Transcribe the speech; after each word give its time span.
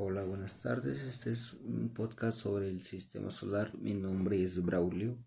Hola, 0.00 0.22
buenas 0.22 0.60
tardes. 0.60 1.02
Este 1.02 1.32
es 1.32 1.54
un 1.54 1.92
podcast 1.92 2.38
sobre 2.38 2.68
el 2.68 2.82
sistema 2.82 3.32
solar. 3.32 3.76
Mi 3.78 3.94
nombre 3.94 4.40
es 4.40 4.64
Braulio 4.64 5.18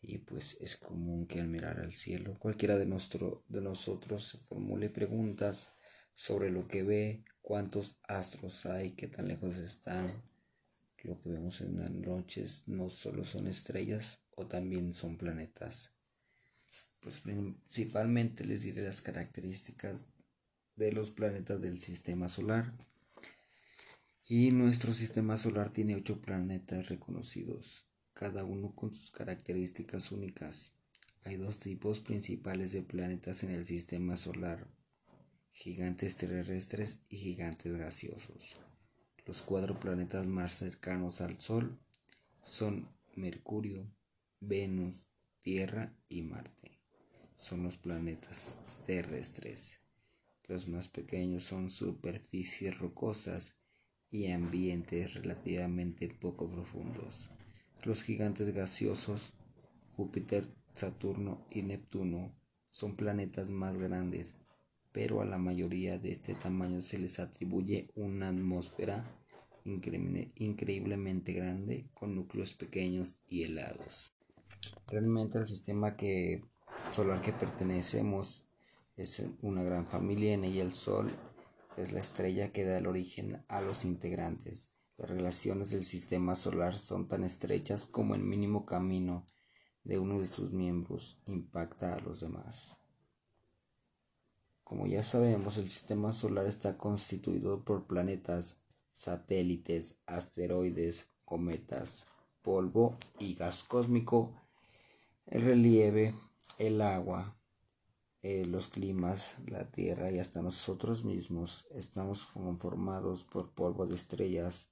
y 0.00 0.16
pues 0.16 0.56
es 0.62 0.78
común 0.78 1.26
que 1.26 1.42
al 1.42 1.48
mirar 1.48 1.78
al 1.78 1.92
cielo 1.92 2.38
cualquiera 2.38 2.78
de, 2.78 2.86
nuestro, 2.86 3.44
de 3.48 3.60
nosotros 3.60 4.26
se 4.26 4.38
formule 4.38 4.88
preguntas 4.88 5.74
sobre 6.14 6.50
lo 6.50 6.66
que 6.66 6.82
ve, 6.82 7.24
cuántos 7.42 8.00
astros 8.04 8.64
hay, 8.64 8.92
qué 8.92 9.08
tan 9.08 9.28
lejos 9.28 9.58
están. 9.58 10.22
Lo 11.02 11.20
que 11.20 11.28
vemos 11.28 11.60
en 11.60 11.78
las 11.78 11.90
noches 11.90 12.62
no 12.66 12.88
solo 12.88 13.24
son 13.24 13.46
estrellas 13.46 14.24
o 14.30 14.46
también 14.46 14.94
son 14.94 15.18
planetas. 15.18 15.92
Pues 16.98 17.20
principalmente 17.20 18.46
les 18.46 18.62
diré 18.62 18.84
las 18.84 19.02
características 19.02 20.06
de 20.76 20.92
los 20.92 21.10
planetas 21.10 21.60
del 21.60 21.78
sistema 21.78 22.30
solar. 22.30 22.72
Y 24.34 24.50
nuestro 24.50 24.94
sistema 24.94 25.36
solar 25.36 25.74
tiene 25.74 25.94
ocho 25.94 26.22
planetas 26.22 26.88
reconocidos, 26.88 27.84
cada 28.14 28.46
uno 28.46 28.74
con 28.74 28.90
sus 28.90 29.10
características 29.10 30.10
únicas. 30.10 30.72
Hay 31.22 31.36
dos 31.36 31.58
tipos 31.58 32.00
principales 32.00 32.72
de 32.72 32.80
planetas 32.80 33.42
en 33.42 33.50
el 33.50 33.66
sistema 33.66 34.16
solar, 34.16 34.66
gigantes 35.50 36.16
terrestres 36.16 37.00
y 37.10 37.18
gigantes 37.18 37.76
gaseosos. 37.76 38.56
Los 39.26 39.42
cuatro 39.42 39.76
planetas 39.76 40.26
más 40.26 40.54
cercanos 40.54 41.20
al 41.20 41.38
Sol 41.38 41.78
son 42.42 42.88
Mercurio, 43.14 43.86
Venus, 44.40 44.96
Tierra 45.42 45.94
y 46.08 46.22
Marte. 46.22 46.78
Son 47.36 47.64
los 47.64 47.76
planetas 47.76 48.58
terrestres. 48.86 49.78
Los 50.48 50.68
más 50.68 50.88
pequeños 50.88 51.44
son 51.44 51.68
superficies 51.68 52.78
rocosas 52.78 53.58
y 54.12 54.30
ambientes 54.30 55.14
relativamente 55.14 56.08
poco 56.08 56.48
profundos. 56.48 57.30
Los 57.82 58.04
gigantes 58.04 58.54
gaseosos, 58.54 59.32
Júpiter, 59.96 60.46
Saturno 60.74 61.44
y 61.50 61.62
Neptuno, 61.62 62.32
son 62.70 62.94
planetas 62.94 63.50
más 63.50 63.76
grandes, 63.76 64.36
pero 64.92 65.22
a 65.22 65.24
la 65.24 65.38
mayoría 65.38 65.98
de 65.98 66.12
este 66.12 66.34
tamaño 66.34 66.82
se 66.82 66.98
les 66.98 67.18
atribuye 67.18 67.88
una 67.96 68.28
atmósfera 68.28 69.04
increíblemente 69.64 71.32
grande 71.32 71.86
con 71.94 72.14
núcleos 72.14 72.52
pequeños 72.52 73.18
y 73.26 73.44
helados. 73.44 74.12
Realmente 74.86 75.38
el 75.38 75.48
sistema 75.48 75.96
que, 75.96 76.44
solar 76.90 77.20
que 77.22 77.32
pertenecemos 77.32 78.46
es 78.96 79.24
una 79.40 79.62
gran 79.62 79.86
familia, 79.86 80.34
en 80.34 80.44
ella 80.44 80.62
el 80.62 80.72
Sol 80.72 81.10
es 81.76 81.92
la 81.92 82.00
estrella 82.00 82.52
que 82.52 82.64
da 82.64 82.78
el 82.78 82.86
origen 82.86 83.44
a 83.48 83.60
los 83.60 83.84
integrantes. 83.84 84.70
Las 84.96 85.10
relaciones 85.10 85.70
del 85.70 85.84
sistema 85.84 86.34
solar 86.34 86.78
son 86.78 87.08
tan 87.08 87.24
estrechas 87.24 87.86
como 87.86 88.14
el 88.14 88.22
mínimo 88.22 88.66
camino 88.66 89.26
de 89.84 89.98
uno 89.98 90.20
de 90.20 90.28
sus 90.28 90.52
miembros 90.52 91.20
impacta 91.26 91.94
a 91.94 92.00
los 92.00 92.20
demás. 92.20 92.76
Como 94.62 94.86
ya 94.86 95.02
sabemos, 95.02 95.58
el 95.58 95.68
sistema 95.68 96.12
solar 96.12 96.46
está 96.46 96.78
constituido 96.78 97.64
por 97.64 97.86
planetas, 97.86 98.58
satélites, 98.92 99.98
asteroides, 100.06 101.08
cometas, 101.24 102.06
polvo 102.42 102.96
y 103.18 103.34
gas 103.34 103.64
cósmico, 103.64 104.32
el 105.26 105.42
relieve, 105.42 106.14
el 106.58 106.80
agua, 106.80 107.36
eh, 108.22 108.46
los 108.46 108.68
climas, 108.68 109.36
la 109.46 109.70
Tierra 109.70 110.12
y 110.12 110.20
hasta 110.20 110.42
nosotros 110.42 111.04
mismos 111.04 111.66
estamos 111.74 112.26
conformados 112.26 113.24
por 113.24 113.52
polvo 113.52 113.84
de 113.86 113.96
estrellas. 113.96 114.70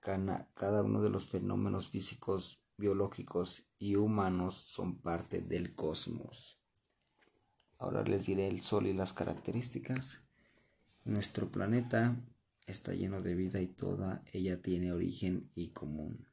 Cada 0.00 0.82
uno 0.82 1.02
de 1.02 1.10
los 1.10 1.26
fenómenos 1.26 1.88
físicos, 1.88 2.62
biológicos 2.76 3.64
y 3.78 3.96
humanos 3.96 4.54
son 4.54 5.00
parte 5.00 5.40
del 5.40 5.74
cosmos. 5.74 6.60
Ahora 7.78 8.04
les 8.04 8.26
diré 8.26 8.46
el 8.46 8.62
Sol 8.62 8.86
y 8.86 8.92
las 8.92 9.12
características. 9.12 10.20
Nuestro 11.04 11.50
planeta 11.50 12.16
está 12.66 12.94
lleno 12.94 13.20
de 13.20 13.34
vida 13.34 13.60
y 13.60 13.66
toda 13.66 14.22
ella 14.32 14.62
tiene 14.62 14.92
origen 14.92 15.50
y 15.56 15.70
común. 15.70 16.28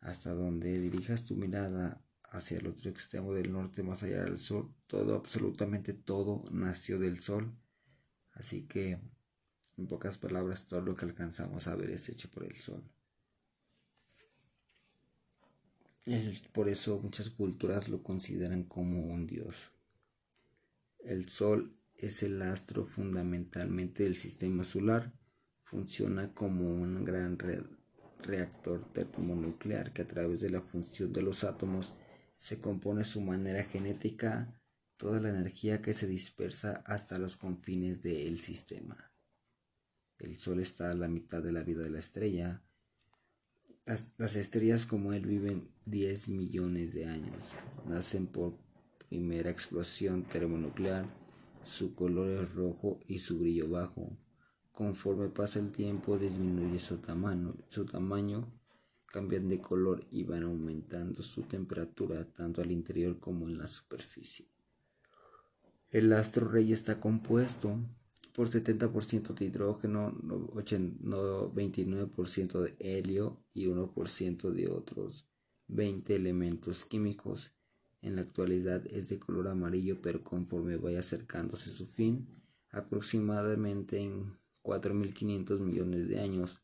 Hasta 0.00 0.34
donde 0.34 0.80
dirijas 0.80 1.24
tu 1.24 1.36
mirada 1.36 2.04
hacia 2.32 2.58
el 2.58 2.66
otro 2.66 2.90
extremo 2.90 3.34
del 3.34 3.52
norte, 3.52 3.82
más 3.82 4.02
allá 4.02 4.24
del 4.24 4.38
sol. 4.38 4.74
Todo, 4.86 5.14
absolutamente 5.14 5.92
todo 5.92 6.44
nació 6.50 6.98
del 6.98 7.20
sol. 7.20 7.54
Así 8.32 8.62
que, 8.66 8.98
en 9.76 9.86
pocas 9.86 10.16
palabras, 10.16 10.66
todo 10.66 10.80
lo 10.80 10.96
que 10.96 11.04
alcanzamos 11.04 11.66
a 11.66 11.76
ver 11.76 11.90
es 11.90 12.08
hecho 12.08 12.30
por 12.30 12.44
el 12.44 12.56
sol. 12.56 12.82
por 16.52 16.68
eso 16.68 16.98
muchas 16.98 17.30
culturas 17.30 17.88
lo 17.88 18.02
consideran 18.02 18.64
como 18.64 19.04
un 19.06 19.26
dios. 19.26 19.70
El 20.98 21.28
sol 21.28 21.76
es 21.94 22.22
el 22.22 22.40
astro 22.42 22.84
fundamentalmente 22.84 24.04
del 24.04 24.16
sistema 24.16 24.64
solar. 24.64 25.12
Funciona 25.62 26.32
como 26.34 26.68
un 26.74 27.04
gran 27.04 27.38
reactor 27.38 28.90
termonuclear 28.92 29.92
que 29.92 30.02
a 30.02 30.06
través 30.06 30.40
de 30.40 30.50
la 30.50 30.62
función 30.62 31.12
de 31.12 31.22
los 31.22 31.44
átomos 31.44 31.94
se 32.42 32.60
compone 32.60 33.04
su 33.04 33.20
manera 33.20 33.62
genética 33.62 34.60
toda 34.96 35.20
la 35.20 35.28
energía 35.28 35.80
que 35.80 35.94
se 35.94 36.08
dispersa 36.08 36.82
hasta 36.86 37.16
los 37.16 37.36
confines 37.36 38.02
del 38.02 38.40
sistema. 38.40 39.12
El 40.18 40.36
Sol 40.36 40.58
está 40.58 40.90
a 40.90 40.94
la 40.94 41.06
mitad 41.06 41.40
de 41.40 41.52
la 41.52 41.62
vida 41.62 41.84
de 41.84 41.90
la 41.90 42.00
estrella. 42.00 42.60
Las, 43.84 44.34
estrellas 44.34 44.86
como 44.86 45.12
él 45.12 45.24
viven 45.24 45.70
10 45.86 46.30
millones 46.30 46.94
de 46.94 47.06
años. 47.06 47.52
Nacen 47.86 48.26
por 48.26 48.58
primera 49.08 49.48
explosión 49.48 50.24
termonuclear. 50.24 51.06
Su 51.62 51.94
color 51.94 52.42
es 52.42 52.52
rojo 52.54 52.98
y 53.06 53.20
su 53.20 53.38
brillo 53.38 53.70
bajo. 53.70 54.18
Conforme 54.72 55.28
pasa 55.28 55.60
el 55.60 55.70
tiempo 55.70 56.18
disminuye 56.18 56.80
su 56.80 56.96
tamaño, 56.96 57.54
su 57.68 57.86
tamaño 57.86 58.52
cambian 59.12 59.48
de 59.48 59.60
color 59.60 60.04
y 60.10 60.24
van 60.24 60.42
aumentando 60.42 61.22
su 61.22 61.42
temperatura 61.42 62.24
tanto 62.32 62.62
al 62.62 62.72
interior 62.72 63.20
como 63.20 63.46
en 63.46 63.58
la 63.58 63.66
superficie. 63.66 64.46
El 65.90 66.14
astro 66.14 66.48
rey 66.48 66.72
está 66.72 66.98
compuesto 66.98 67.78
por 68.34 68.48
70% 68.48 69.34
de 69.34 69.44
hidrógeno, 69.44 70.14
29% 70.14 72.62
de 72.62 72.74
helio 72.80 73.44
y 73.52 73.66
1% 73.66 74.50
de 74.50 74.70
otros 74.70 75.28
20 75.68 76.16
elementos 76.16 76.86
químicos. 76.86 77.52
En 78.00 78.16
la 78.16 78.22
actualidad 78.22 78.86
es 78.86 79.10
de 79.10 79.18
color 79.18 79.48
amarillo, 79.48 80.00
pero 80.00 80.24
conforme 80.24 80.76
vaya 80.76 81.00
acercándose 81.00 81.68
su 81.68 81.86
fin, 81.86 82.26
aproximadamente 82.70 84.00
en 84.00 84.38
4.500 84.62 85.60
millones 85.60 86.08
de 86.08 86.18
años, 86.18 86.62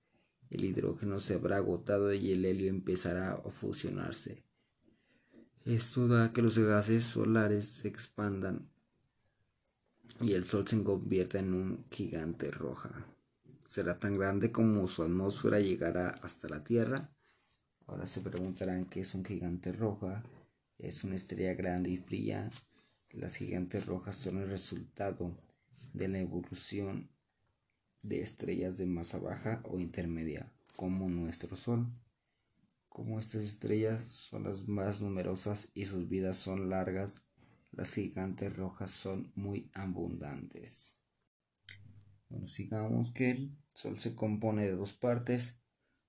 el 0.50 0.64
hidrógeno 0.64 1.20
se 1.20 1.34
habrá 1.34 1.56
agotado 1.56 2.12
y 2.12 2.32
el 2.32 2.44
helio 2.44 2.69
empezará 2.69 3.32
a 3.32 3.50
fusionarse. 3.50 4.42
Esto 5.64 6.09
da 6.09 6.32
que 6.32 6.42
los 6.42 6.59
gases 6.59 7.04
solares 7.04 7.66
se 7.66 7.88
expandan 7.88 8.70
y 10.20 10.32
el 10.32 10.44
Sol 10.44 10.66
se 10.66 10.82
convierta 10.82 11.38
en 11.38 11.53
un 11.53 11.84
gigante 11.91 12.50
roja. 12.50 13.06
Será 13.69 13.98
tan 13.98 14.14
grande 14.14 14.50
como 14.50 14.87
su 14.87 15.03
atmósfera 15.03 15.60
llegará 15.60 16.08
hasta 16.22 16.48
la 16.48 16.64
Tierra. 16.64 17.10
Ahora 17.87 18.06
se 18.06 18.22
preguntarán 18.22 18.87
qué 18.87 19.00
es 19.00 19.14
un 19.14 19.25
gigante 19.25 19.72
roja. 19.72 20.22
Es 20.78 21.04
una 21.04 21.16
estrella 21.16 21.54
grande 21.54 21.91
y 21.91 21.98
fría. 21.98 22.50
Las 23.10 23.37
gigantes 23.37 23.84
rojas 23.84 24.16
son 24.16 24.38
el 24.38 24.48
resultado 24.48 25.37
de 25.92 26.08
la 26.08 26.19
evolución 26.19 27.10
de 28.03 28.20
estrellas 28.20 28.76
de 28.78 28.86
masa 28.86 29.19
baja 29.19 29.62
o 29.64 29.78
intermedia, 29.78 30.52
como 30.76 31.08
nuestro 31.08 31.56
Sol. 31.56 31.87
Como 32.88 33.19
estas 33.19 33.43
estrellas 33.43 34.02
son 34.11 34.44
las 34.44 34.67
más 34.67 35.02
numerosas 35.02 35.69
y 35.75 35.87
sus 35.87 36.08
vidas 36.08 36.37
son 36.37 36.69
largas, 36.70 37.26
las 37.70 37.94
gigantes 37.94 38.56
rojas 38.56 38.90
son 38.90 39.32
muy 39.34 39.70
abundantes. 39.75 40.99
Bueno, 42.28 42.49
sigamos 42.49 43.12
que 43.12 43.31
el 43.31 43.56
Sol 43.75 43.99
se 43.99 44.14
compone 44.14 44.64
de 44.64 44.72
dos 44.72 44.93
partes, 44.93 45.61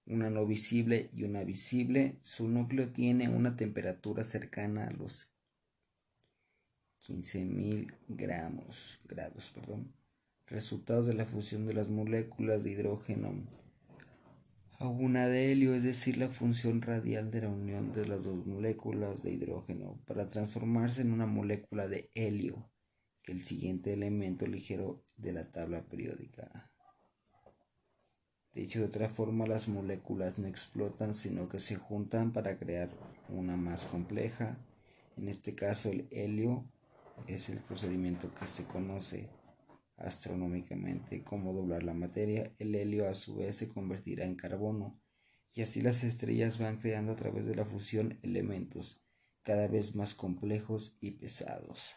una 0.05 0.29
no 0.29 0.45
visible 0.45 1.11
y 1.13 1.23
una 1.23 1.43
visible. 1.43 2.19
Su 2.23 2.47
núcleo 2.47 2.91
tiene 2.91 3.29
una 3.29 3.55
temperatura 3.55 4.23
cercana 4.23 4.87
a 4.87 4.91
los 4.91 5.35
15.000 7.01 7.93
gramos, 8.07 8.99
grados, 9.05 9.51
perdón 9.51 9.98
resultados 10.49 11.05
de 11.07 11.13
la 11.13 11.25
fusión 11.25 11.65
de 11.65 11.73
las 11.73 11.89
moléculas 11.89 12.63
de 12.63 12.71
hidrógeno 12.71 13.33
a 14.79 14.87
una 14.87 15.27
de 15.27 15.51
helio, 15.51 15.75
es 15.75 15.83
decir, 15.83 16.17
la 16.17 16.29
función 16.29 16.81
radial 16.81 17.31
de 17.31 17.41
la 17.41 17.49
unión 17.49 17.91
de 17.91 18.07
las 18.07 18.23
dos 18.23 18.45
moléculas 18.45 19.21
de 19.21 19.33
hidrógeno 19.33 19.99
para 20.07 20.25
transformarse 20.27 21.01
en 21.01 21.11
una 21.11 21.25
molécula 21.25 21.89
de 21.89 22.09
helio, 22.15 22.71
que 23.21 23.33
el 23.33 23.43
siguiente 23.43 23.91
elemento 23.91 24.47
ligero 24.47 25.03
de 25.17 25.33
la 25.33 25.51
tabla 25.51 25.83
periódica. 25.83 26.71
Dicho 28.53 28.79
de 28.79 28.85
otra 28.85 29.09
forma, 29.09 29.45
las 29.47 29.67
moléculas 29.67 30.39
no 30.39 30.47
explotan, 30.47 31.13
sino 31.13 31.49
que 31.49 31.59
se 31.59 31.75
juntan 31.75 32.31
para 32.31 32.57
crear 32.57 32.89
una 33.27 33.57
más 33.57 33.83
compleja. 33.83 34.57
En 35.17 35.27
este 35.27 35.55
caso, 35.55 35.91
el 35.91 36.07
helio 36.09 36.63
es 37.27 37.49
el 37.49 37.59
procedimiento 37.59 38.33
que 38.33 38.47
se 38.47 38.63
conoce 38.63 39.27
astronómicamente 39.99 41.23
como 41.23 41.53
doblar 41.53 41.83
la 41.83 41.93
materia. 41.93 42.53
El 42.59 42.75
helio 42.75 43.07
a 43.07 43.13
su 43.13 43.35
vez 43.37 43.57
se 43.57 43.69
convertirá 43.69 44.25
en 44.25 44.35
carbono 44.35 44.99
y 45.53 45.61
así 45.61 45.81
las 45.81 46.03
estrellas 46.03 46.57
van 46.57 46.77
creando 46.77 47.11
a 47.11 47.15
través 47.15 47.45
de 47.45 47.55
la 47.55 47.65
fusión 47.65 48.19
elementos 48.23 49.01
cada 49.43 49.67
vez 49.67 49.95
más 49.95 50.13
complejos 50.13 50.97
y 51.01 51.11
pesados. 51.11 51.95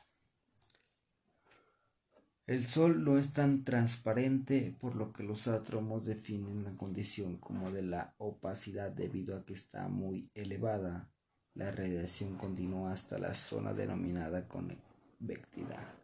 El 2.47 2.67
Sol 2.67 3.05
no 3.05 3.19
es 3.19 3.33
tan 3.33 3.63
transparente, 3.63 4.77
por 4.81 4.97
lo 4.97 5.13
que 5.13 5.23
los 5.23 5.47
átomos 5.47 6.05
definen 6.05 6.65
la 6.65 6.77
condición 6.77 7.37
como 7.37 7.71
de 7.71 7.83
la 7.83 8.15
opacidad 8.19 8.91
debido 8.91 9.37
a 9.37 9.45
que 9.45 9.53
está 9.53 9.89
muy 9.89 10.29
elevada. 10.35 11.09
La 11.55 11.71
radiación 11.71 12.37
continúa 12.37 12.93
hasta 12.93 13.19
la 13.19 13.35
zona 13.35 13.73
denominada 13.73 14.49
convectividad, 14.49 15.95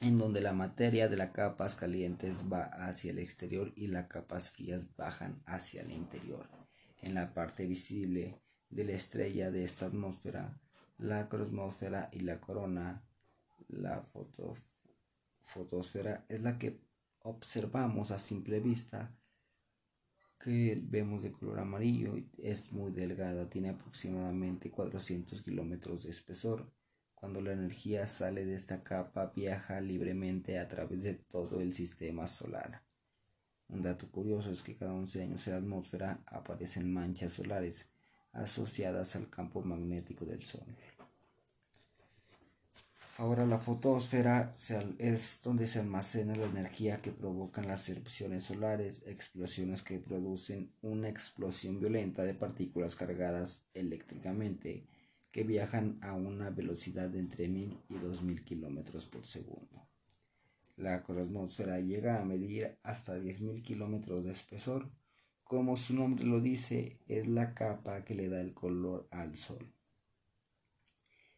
en 0.00 0.18
donde 0.18 0.40
la 0.40 0.52
materia 0.52 1.08
de 1.08 1.16
las 1.16 1.30
capas 1.30 1.74
calientes 1.74 2.44
va 2.50 2.64
hacia 2.64 3.10
el 3.10 3.18
exterior 3.18 3.72
y 3.76 3.88
las 3.88 4.06
capas 4.08 4.50
frías 4.50 4.96
bajan 4.96 5.42
hacia 5.46 5.82
el 5.82 5.92
interior. 5.92 6.48
En 7.02 7.14
la 7.14 7.34
parte 7.34 7.66
visible 7.66 8.40
de 8.70 8.84
la 8.84 8.92
estrella 8.92 9.50
de 9.50 9.64
esta 9.64 9.86
atmósfera, 9.86 10.60
la 10.98 11.28
cromosfera 11.28 12.08
y 12.12 12.20
la 12.20 12.40
corona 12.40 13.02
la 13.68 14.04
fotosfera 15.44 16.24
es 16.28 16.42
la 16.42 16.58
que 16.58 16.80
observamos 17.20 18.10
a 18.10 18.18
simple 18.18 18.60
vista 18.60 19.16
que 20.38 20.80
vemos 20.82 21.22
de 21.22 21.32
color 21.32 21.60
amarillo 21.60 22.14
es 22.38 22.72
muy 22.72 22.92
delgada, 22.92 23.48
tiene 23.50 23.68
aproximadamente 23.70 24.70
400 24.70 25.42
kilómetros 25.42 26.04
de 26.04 26.10
espesor. 26.10 26.72
Cuando 27.20 27.42
la 27.42 27.52
energía 27.52 28.06
sale 28.06 28.46
de 28.46 28.54
esta 28.54 28.82
capa 28.82 29.30
viaja 29.36 29.78
libremente 29.82 30.58
a 30.58 30.66
través 30.68 31.02
de 31.02 31.12
todo 31.12 31.60
el 31.60 31.74
sistema 31.74 32.26
solar. 32.26 32.82
Un 33.68 33.82
dato 33.82 34.10
curioso 34.10 34.50
es 34.50 34.62
que 34.62 34.74
cada 34.74 34.94
11 34.94 35.22
años 35.22 35.46
en 35.46 35.52
la 35.52 35.58
atmósfera 35.58 36.22
aparecen 36.24 36.90
manchas 36.90 37.32
solares 37.32 37.86
asociadas 38.32 39.16
al 39.16 39.28
campo 39.28 39.60
magnético 39.60 40.24
del 40.24 40.40
Sol. 40.40 40.64
Ahora 43.18 43.44
la 43.44 43.58
fotosfera 43.58 44.54
es 44.96 45.42
donde 45.44 45.66
se 45.66 45.78
almacena 45.78 46.34
la 46.36 46.46
energía 46.46 47.02
que 47.02 47.12
provocan 47.12 47.68
las 47.68 47.86
erupciones 47.90 48.44
solares, 48.44 49.02
explosiones 49.06 49.82
que 49.82 49.98
producen 49.98 50.72
una 50.80 51.10
explosión 51.10 51.80
violenta 51.80 52.24
de 52.24 52.32
partículas 52.32 52.96
cargadas 52.96 53.66
eléctricamente 53.74 54.86
que 55.30 55.44
viajan 55.44 55.98
a 56.02 56.14
una 56.14 56.50
velocidad 56.50 57.08
de 57.08 57.20
entre 57.20 57.48
1000 57.48 57.78
y 57.88 57.94
2000 57.98 58.44
kilómetros 58.44 59.06
por 59.06 59.24
segundo. 59.24 59.86
La 60.76 61.02
cromosfera 61.02 61.78
llega 61.78 62.20
a 62.20 62.24
medir 62.24 62.78
hasta 62.82 63.18
10.000 63.18 63.62
kilómetros 63.62 64.24
de 64.24 64.30
espesor. 64.30 64.90
Como 65.44 65.76
su 65.76 65.94
nombre 65.94 66.24
lo 66.24 66.40
dice, 66.40 66.98
es 67.06 67.26
la 67.26 67.54
capa 67.54 68.02
que 68.04 68.14
le 68.14 68.28
da 68.28 68.40
el 68.40 68.54
color 68.54 69.06
al 69.10 69.36
Sol. 69.36 69.70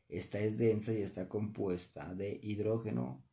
Esta 0.08 0.38
es 0.38 0.58
densa 0.58 0.92
y 0.92 1.02
está 1.02 1.28
compuesta 1.28 2.14
de 2.14 2.38
hidrógeno. 2.42 3.24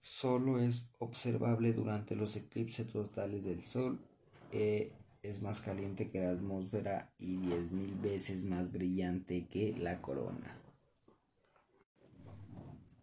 Solo 0.00 0.58
es 0.58 0.88
observable 0.98 1.72
durante 1.72 2.16
los 2.16 2.34
eclipses 2.36 2.88
totales 2.88 3.44
del 3.44 3.62
Sol. 3.62 4.00
Eh, 4.50 4.92
es 5.24 5.40
más 5.40 5.60
caliente 5.60 6.10
que 6.10 6.20
la 6.20 6.32
atmósfera 6.32 7.10
y 7.16 7.38
10.000 7.38 8.00
veces 8.02 8.44
más 8.44 8.70
brillante 8.70 9.46
que 9.46 9.74
la 9.76 10.02
corona. 10.02 10.60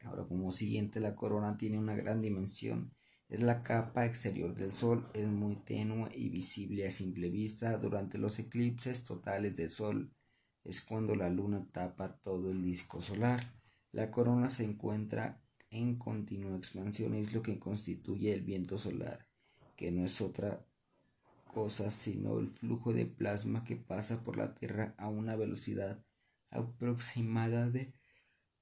Ahora 0.03 0.25
como 0.25 0.51
siguiente, 0.51 0.99
la 0.99 1.15
corona 1.15 1.57
tiene 1.57 1.79
una 1.79 1.95
gran 1.95 2.21
dimensión. 2.21 2.93
Es 3.27 3.41
la 3.41 3.63
capa 3.63 4.05
exterior 4.05 4.53
del 4.53 4.71
Sol, 4.71 5.09
es 5.15 5.27
muy 5.27 5.55
tenue 5.55 6.09
y 6.15 6.29
visible 6.29 6.85
a 6.85 6.91
simple 6.91 7.31
vista 7.31 7.77
durante 7.77 8.19
los 8.19 8.37
eclipses 8.37 9.03
totales 9.03 9.55
del 9.55 9.69
Sol 9.69 10.13
es 10.63 10.81
cuando 10.81 11.15
la 11.15 11.29
luna 11.29 11.65
tapa 11.71 12.19
todo 12.21 12.51
el 12.51 12.61
disco 12.61 13.01
solar. 13.01 13.55
La 13.91 14.11
corona 14.11 14.47
se 14.49 14.63
encuentra 14.63 15.41
en 15.71 15.97
continua 15.97 16.55
expansión 16.55 17.15
y 17.15 17.21
es 17.21 17.33
lo 17.33 17.41
que 17.41 17.57
constituye 17.57 18.31
el 18.31 18.41
viento 18.41 18.77
solar, 18.77 19.27
que 19.75 19.91
no 19.91 20.05
es 20.05 20.21
otra 20.21 20.63
cosa 21.51 21.91
sino 21.91 22.39
el 22.39 22.49
flujo 22.49 22.93
de 22.93 23.05
plasma 23.05 23.63
que 23.63 23.75
pasa 23.75 24.23
por 24.23 24.37
la 24.37 24.55
Tierra 24.55 24.95
a 24.97 25.09
una 25.09 25.35
velocidad 25.35 26.03
aproximada 26.49 27.69
de 27.69 27.93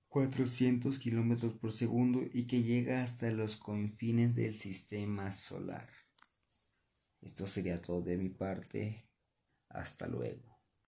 400 0.10 0.98
kilómetros 0.98 1.54
por 1.54 1.72
segundo 1.72 2.22
y 2.34 2.48
que 2.48 2.64
llega 2.64 3.04
hasta 3.04 3.30
los 3.32 3.58
confines 3.58 4.36
del 4.36 4.54
sistema 4.54 5.32
solar. 5.32 5.88
Esto 7.22 7.46
sería 7.46 7.82
todo 7.82 8.02
de 8.02 8.18
mi 8.18 8.30
parte. 8.30 9.06
Hasta 9.70 10.08
luego. 10.08 10.59